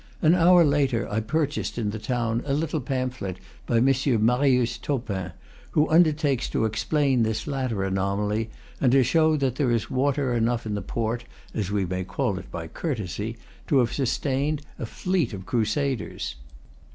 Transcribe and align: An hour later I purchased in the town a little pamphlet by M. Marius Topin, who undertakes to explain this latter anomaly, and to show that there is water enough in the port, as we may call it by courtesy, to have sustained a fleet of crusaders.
An 0.23 0.33
hour 0.33 0.65
later 0.65 1.07
I 1.11 1.19
purchased 1.19 1.77
in 1.77 1.91
the 1.91 1.99
town 1.99 2.41
a 2.47 2.55
little 2.55 2.81
pamphlet 2.81 3.37
by 3.67 3.77
M. 3.77 3.85
Marius 4.25 4.79
Topin, 4.79 5.33
who 5.73 5.87
undertakes 5.91 6.49
to 6.49 6.65
explain 6.65 7.21
this 7.21 7.45
latter 7.45 7.83
anomaly, 7.83 8.49
and 8.79 8.91
to 8.93 9.03
show 9.03 9.37
that 9.37 9.57
there 9.57 9.69
is 9.69 9.91
water 9.91 10.33
enough 10.33 10.65
in 10.65 10.73
the 10.73 10.81
port, 10.81 11.25
as 11.53 11.69
we 11.69 11.85
may 11.85 12.03
call 12.03 12.39
it 12.39 12.49
by 12.49 12.65
courtesy, 12.67 13.37
to 13.67 13.77
have 13.77 13.93
sustained 13.93 14.63
a 14.79 14.87
fleet 14.87 15.33
of 15.33 15.45
crusaders. 15.45 16.33